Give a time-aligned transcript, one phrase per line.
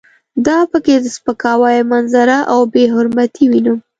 [0.45, 3.77] دا په کې د سپکاوي منظره او بې حرمتي وینم.